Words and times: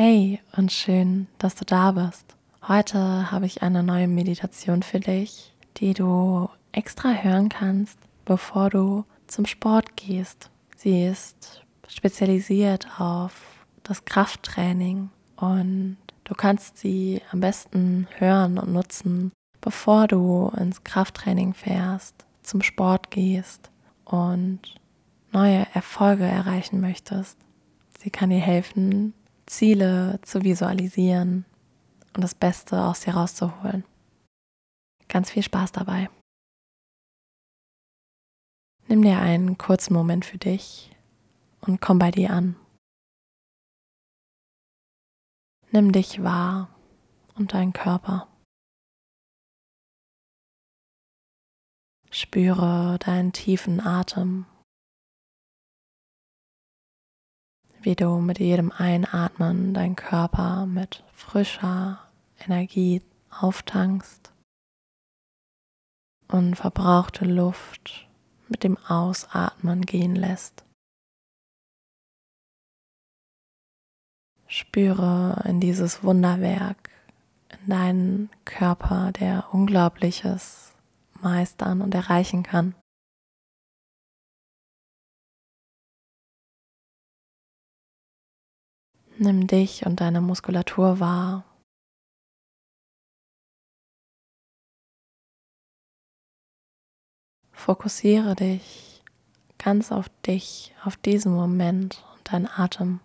Hey 0.00 0.38
und 0.56 0.70
schön, 0.70 1.26
dass 1.38 1.56
du 1.56 1.64
da 1.64 1.90
bist. 1.90 2.36
Heute 2.68 3.32
habe 3.32 3.46
ich 3.46 3.64
eine 3.64 3.82
neue 3.82 4.06
Meditation 4.06 4.84
für 4.84 5.00
dich, 5.00 5.52
die 5.78 5.92
du 5.92 6.48
extra 6.70 7.10
hören 7.10 7.48
kannst, 7.48 7.98
bevor 8.24 8.70
du 8.70 9.06
zum 9.26 9.44
Sport 9.44 9.96
gehst. 9.96 10.52
Sie 10.76 11.04
ist 11.04 11.64
spezialisiert 11.88 13.00
auf 13.00 13.66
das 13.82 14.04
Krafttraining 14.04 15.10
und 15.34 15.96
du 16.22 16.34
kannst 16.36 16.78
sie 16.78 17.20
am 17.32 17.40
besten 17.40 18.06
hören 18.18 18.56
und 18.58 18.72
nutzen, 18.72 19.32
bevor 19.60 20.06
du 20.06 20.52
ins 20.56 20.84
Krafttraining 20.84 21.54
fährst, 21.54 22.24
zum 22.44 22.62
Sport 22.62 23.10
gehst 23.10 23.72
und 24.04 24.60
neue 25.32 25.66
Erfolge 25.74 26.22
erreichen 26.22 26.80
möchtest. 26.80 27.36
Sie 27.98 28.10
kann 28.10 28.30
dir 28.30 28.38
helfen, 28.38 29.12
Ziele 29.48 30.20
zu 30.22 30.42
visualisieren 30.44 31.44
und 32.14 32.22
das 32.22 32.34
Beste 32.34 32.84
aus 32.84 33.00
dir 33.00 33.14
rauszuholen. 33.14 33.84
Ganz 35.08 35.30
viel 35.30 35.42
Spaß 35.42 35.72
dabei. 35.72 36.10
Nimm 38.86 39.02
dir 39.02 39.18
einen 39.18 39.58
kurzen 39.58 39.94
Moment 39.94 40.24
für 40.24 40.38
dich 40.38 40.94
und 41.60 41.80
komm 41.80 41.98
bei 41.98 42.10
dir 42.10 42.30
an. 42.30 42.56
Nimm 45.70 45.92
dich 45.92 46.22
wahr 46.22 46.74
und 47.34 47.52
deinen 47.52 47.74
Körper. 47.74 48.28
Spüre 52.10 52.98
deinen 52.98 53.32
tiefen 53.34 53.80
Atem 53.80 54.46
wie 57.82 57.94
du 57.94 58.18
mit 58.18 58.38
jedem 58.38 58.72
Einatmen 58.72 59.74
deinen 59.74 59.96
Körper 59.96 60.66
mit 60.66 61.04
frischer 61.14 62.00
Energie 62.44 63.02
auftankst 63.30 64.32
und 66.28 66.56
verbrauchte 66.56 67.24
Luft 67.24 68.08
mit 68.48 68.64
dem 68.64 68.76
Ausatmen 68.78 69.82
gehen 69.82 70.14
lässt. 70.14 70.64
Spüre 74.46 75.42
in 75.46 75.60
dieses 75.60 76.02
Wunderwerk, 76.02 76.90
in 77.50 77.70
deinen 77.70 78.30
Körper, 78.44 79.12
der 79.12 79.52
Unglaubliches 79.52 80.72
meistern 81.20 81.82
und 81.82 81.94
erreichen 81.94 82.42
kann. 82.42 82.74
Nimm 89.20 89.48
dich 89.48 89.84
und 89.84 90.00
deine 90.00 90.20
Muskulatur 90.20 91.00
wahr. 91.00 91.44
Fokussiere 97.50 98.36
dich 98.36 99.02
ganz 99.58 99.90
auf 99.90 100.08
dich, 100.24 100.72
auf 100.84 100.96
diesen 100.96 101.34
Moment 101.34 102.04
und 102.14 102.32
deinen 102.32 102.46
Atem. 102.46 103.00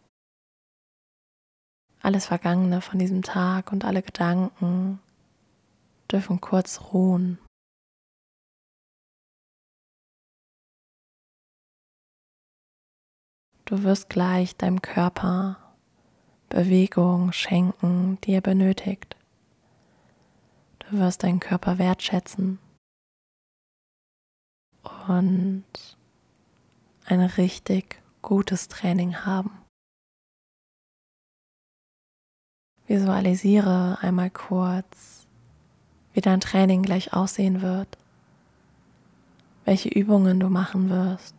Alles 2.03 2.27
Vergangene 2.27 2.81
von 2.81 2.99
diesem 2.99 3.23
Tag 3.23 3.71
und 3.71 3.83
alle 3.83 4.03
Gedanken 4.03 4.99
dürfen 6.11 6.39
kurz 6.39 6.93
ruhen. 6.93 7.39
Du 13.65 13.81
wirst 13.81 14.09
gleich 14.09 14.55
deinem 14.55 14.83
Körper 14.83 15.62
Bewegung 16.53 17.31
schenken, 17.31 18.19
die 18.21 18.33
er 18.33 18.41
benötigt. 18.41 19.15
Du 20.77 20.99
wirst 20.99 21.23
deinen 21.23 21.39
Körper 21.39 21.79
wertschätzen 21.79 22.59
und 25.07 25.65
ein 27.05 27.21
richtig 27.21 27.99
gutes 28.21 28.67
Training 28.67 29.25
haben. 29.25 29.63
Visualisiere 32.85 33.97
einmal 34.01 34.29
kurz, 34.29 35.25
wie 36.13 36.21
dein 36.21 36.39
Training 36.39 36.83
gleich 36.83 37.13
aussehen 37.13 37.63
wird, 37.63 37.97
welche 39.65 39.89
Übungen 39.89 40.39
du 40.39 40.49
machen 40.49 40.91
wirst. 40.91 41.33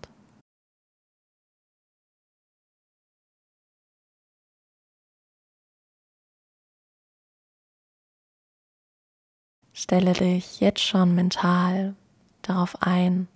Stelle 9.85 10.15
dich 10.15 10.61
jetzt 10.61 10.81
schon 10.81 11.15
mental 11.15 11.95
darauf 12.41 12.81
ein, 12.81 13.29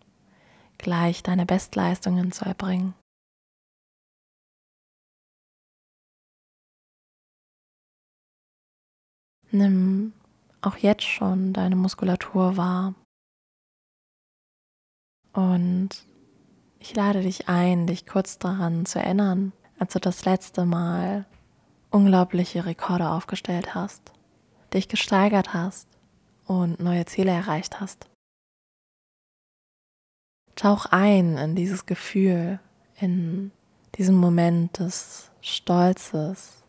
gleich 0.78 1.22
deine 1.22 1.44
Bestleistungen 1.44 2.32
zu 2.32 2.46
erbringen. 2.46 2.94
Nimm 9.50 10.14
auch 10.62 10.78
jetzt 10.78 11.04
schon 11.04 11.52
deine 11.52 11.76
Muskulatur 11.76 12.56
wahr. 12.56 12.94
Und 15.34 15.90
ich 16.78 16.96
lade 16.96 17.20
dich 17.20 17.50
ein, 17.50 17.86
dich 17.86 18.06
kurz 18.06 18.38
daran 18.38 18.86
zu 18.86 18.98
erinnern, 18.98 19.52
als 19.78 19.92
du 19.92 20.00
das 20.00 20.24
letzte 20.24 20.64
Mal 20.64 21.26
unglaubliche 21.90 22.64
Rekorde 22.64 23.10
aufgestellt 23.10 23.74
hast, 23.74 24.14
dich 24.72 24.88
gesteigert 24.88 25.52
hast 25.52 25.97
und 26.48 26.80
neue 26.80 27.04
Ziele 27.04 27.30
erreicht 27.30 27.80
hast. 27.80 28.08
Tauch 30.56 30.86
ein 30.86 31.36
in 31.36 31.54
dieses 31.54 31.86
Gefühl, 31.86 32.58
in 33.00 33.52
diesen 33.94 34.16
Moment 34.16 34.78
des 34.80 35.30
Stolzes, 35.40 36.64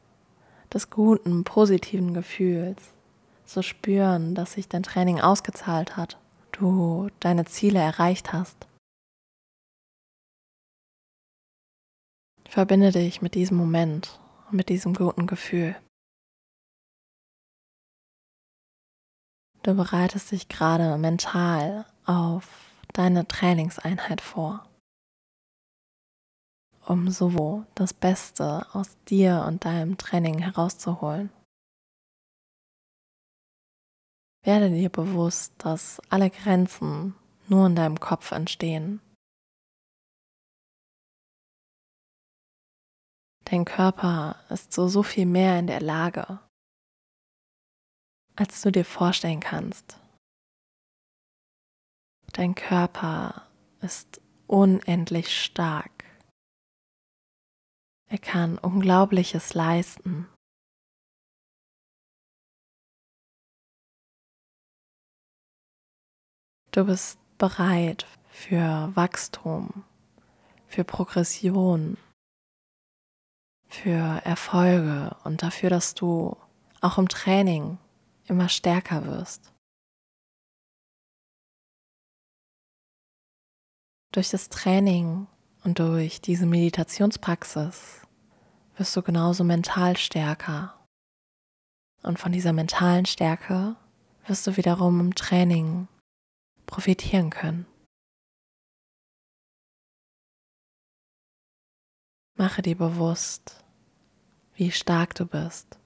des 0.72 0.91
guten, 0.91 1.44
positiven 1.44 2.13
Gefühls, 2.13 2.94
zu 3.45 3.63
spüren, 3.63 4.35
dass 4.35 4.53
sich 4.53 4.68
dein 4.68 4.84
Training 4.84 5.19
ausgezahlt 5.19 5.97
hat, 5.97 6.19
du 6.51 7.09
deine 7.19 7.45
Ziele 7.45 7.79
erreicht 7.79 8.31
hast. 8.31 8.68
Verbinde 12.47 12.91
dich 12.91 13.22
mit 13.22 13.34
diesem 13.34 13.57
Moment 13.57 14.19
und 14.50 14.57
mit 14.57 14.69
diesem 14.69 14.94
guten 14.94 15.25
Gefühl. 15.25 15.75
Du 19.62 19.75
bereitest 19.75 20.31
dich 20.31 20.47
gerade 20.47 20.97
mental 20.97 21.86
auf 22.06 22.47
deine 22.94 23.28
Trainingseinheit 23.28 24.22
vor, 24.22 24.66
um 26.86 27.09
so 27.12 27.66
das 27.75 27.94
Beste 27.94 28.66
aus 28.74 28.98
dir 29.09 29.44
und 29.46 29.66
deinem 29.66 29.98
Training 29.98 30.40
herauszuholen. 30.40 31.30
Werde 34.44 34.69
dir 34.69 34.90
bewusst, 34.90 35.53
dass 35.58 36.02
alle 36.09 36.30
Grenzen 36.30 37.16
nur 37.50 37.68
in 37.68 37.75
deinem 37.75 38.00
Kopf 38.00 38.31
entstehen. 38.31 39.02
Dein 43.44 43.66
Körper 43.66 44.38
ist 44.50 44.72
so 44.72 44.88
so 44.88 45.03
viel 45.03 45.25
mehr 45.25 45.59
in 45.59 45.68
der 45.68 45.81
Lage, 45.81 46.40
als 48.39 48.61
du 48.61 48.72
dir 48.72 48.85
vorstellen 48.85 49.41
kannst. 49.41 50.00
Dein 52.31 52.55
Körper 52.55 53.45
ist 53.81 54.22
unendlich 54.47 55.38
stark. 55.38 56.05
Er 58.07 58.17
kann 58.17 58.57
Unglaubliches 58.57 59.53
leisten. 59.53 60.29
Du 66.71 66.85
bist 66.85 67.19
bereit 67.38 68.06
für 68.30 68.92
Wachstum, 68.95 69.83
für 70.68 70.85
Progression, 70.85 71.97
für 73.68 74.21
Erfolge 74.24 75.18
und 75.25 75.44
dafür, 75.44 75.69
dass 75.69 75.94
du 75.94 76.38
auch 76.80 76.97
im 76.97 77.09
Training 77.09 77.77
immer 78.30 78.50
stärker 78.50 79.06
wirst. 79.06 79.54
Durch 84.12 84.30
das 84.30 84.50
Training 84.50 85.28
und 85.64 85.80
durch 85.80 86.22
diese 86.22 86.46
Meditationspraxis 86.46 88.02
wirst 88.78 88.96
du 88.96 89.02
genauso 89.02 89.44
mental 89.44 89.98
stärker. 89.98 90.80
Und 92.02 92.18
von 92.18 92.31
dieser 92.31 92.54
mentalen 92.54 93.06
Stärke 93.06 93.76
wirst 94.26 94.48
du 94.48 94.58
wiederum 94.58 95.00
im 95.00 95.16
Training 95.16 95.88
profitieren 96.66 97.30
können. 97.30 97.66
Mache 102.36 102.62
dir 102.62 102.78
bewusst, 102.78 103.64
wie 104.54 104.72
stark 104.72 105.16
du 105.16 105.26
bist, 105.26 105.79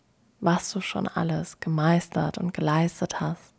was 0.44 0.72
du 0.72 0.81
schon 0.81 1.07
alles 1.07 1.60
gemeistert 1.60 2.38
und 2.38 2.54
geleistet 2.54 3.22
hast. 3.22 3.54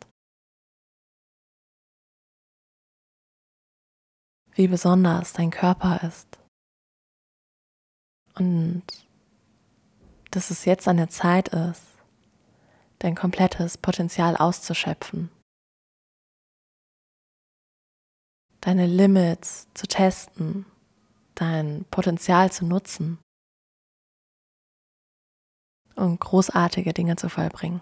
Wie 4.53 4.67
besonders 4.67 5.33
dein 5.33 5.51
Körper 5.51 6.01
ist. 6.03 6.39
Und 8.35 8.83
dass 10.31 10.51
es 10.51 10.65
jetzt 10.65 10.87
an 10.87 10.97
der 10.97 11.09
Zeit 11.09 11.49
ist, 11.49 11.83
dein 12.99 13.15
komplettes 13.15 13.77
Potenzial 13.77 14.37
auszuschöpfen. 14.37 15.29
Deine 18.61 18.87
Limits 18.87 19.67
zu 19.73 19.87
testen, 19.87 20.65
dein 21.35 21.85
Potenzial 21.91 22.51
zu 22.51 22.65
nutzen 22.65 23.19
und 25.95 26.19
großartige 26.19 26.93
Dinge 26.93 27.15
zu 27.15 27.29
vollbringen. 27.29 27.81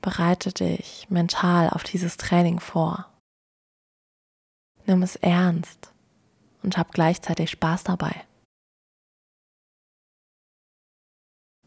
Bereite 0.00 0.52
dich 0.52 1.10
mental 1.10 1.68
auf 1.70 1.82
dieses 1.82 2.16
Training 2.16 2.60
vor. 2.60 3.12
Nimm 4.86 5.02
es 5.02 5.16
ernst 5.16 5.92
und 6.62 6.78
hab 6.78 6.92
gleichzeitig 6.92 7.50
Spaß 7.50 7.84
dabei. 7.84 8.24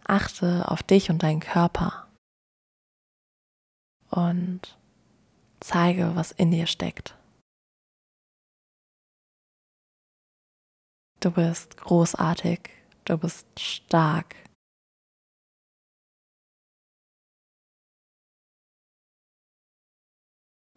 Achte 0.05 0.69
auf 0.69 0.81
dich 0.81 1.09
und 1.09 1.21
deinen 1.21 1.39
Körper 1.39 2.07
und 4.09 4.77
zeige, 5.59 6.15
was 6.15 6.31
in 6.31 6.51
dir 6.51 6.67
steckt. 6.67 7.15
Du 11.23 11.29
bist 11.29 11.77
großartig, 11.77 12.71
du 13.05 13.15
bist 13.15 13.45
stark. 13.59 14.35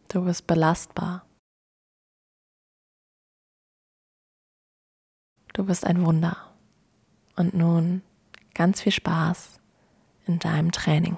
Du 0.07 0.23
bist 0.23 0.45
belastbar. 0.45 1.25
Du 5.53 5.65
bist 5.65 5.83
ein 5.83 6.05
Wunder. 6.05 6.53
Und 7.35 7.55
nun 7.55 8.03
ganz 8.53 8.81
viel 8.81 8.91
Spaß 8.91 9.59
in 10.27 10.37
deinem 10.37 10.71
Training. 10.71 11.17